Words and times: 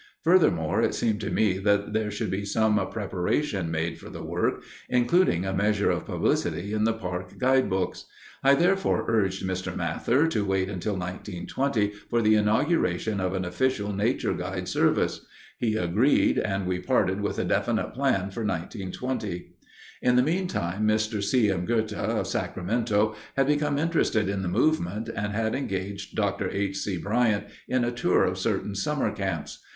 Furthermore, 0.23 0.81
it 0.81 0.95
seemed 0.95 1.21
to 1.21 1.29
me 1.29 1.59
that 1.59 1.93
there 1.93 2.09
should 2.09 2.31
be 2.31 2.43
some 2.43 2.73
preparation 2.89 3.69
made 3.69 3.99
for 3.99 4.09
the 4.09 4.23
work, 4.23 4.63
including 4.89 5.45
a 5.45 5.53
measure 5.53 5.91
of 5.91 6.07
publicity 6.07 6.73
in 6.73 6.85
the 6.85 6.93
park 6.93 7.37
guidebooks. 7.37 8.05
I 8.43 8.55
therefore 8.55 9.05
urged 9.07 9.45
Mr. 9.45 9.75
Mather 9.75 10.25
to 10.29 10.43
wait 10.43 10.69
until 10.69 10.93
1920 10.93 11.91
for 12.09 12.23
the 12.23 12.33
inauguration 12.33 13.19
of 13.19 13.35
an 13.35 13.45
official 13.45 13.93
Nature 13.93 14.33
Guide 14.33 14.67
service. 14.67 15.23
He 15.59 15.75
agreed 15.75 16.39
and 16.39 16.65
we 16.65 16.79
parted 16.79 17.21
with 17.21 17.37
a 17.37 17.45
definite 17.45 17.93
plan 17.93 18.31
for 18.31 18.43
1920. 18.43 19.49
In 20.01 20.15
the 20.15 20.23
meantime 20.23 20.87
Mr. 20.87 21.23
C. 21.23 21.51
M. 21.51 21.63
Goethe 21.65 21.93
of 21.93 22.25
Sacramento 22.25 23.13
had 23.37 23.45
become 23.45 23.77
interested 23.77 24.29
in 24.29 24.41
the 24.41 24.47
movement 24.47 25.09
and 25.09 25.33
had 25.33 25.53
engaged 25.53 26.15
Dr. 26.15 26.49
H. 26.49 26.77
C. 26.79 26.97
Bryant 26.97 27.43
in 27.67 27.83
a 27.85 27.91
tour 27.91 28.23
of 28.23 28.39
certain 28.39 28.73
summer 28.73 29.11
camps. 29.11 29.59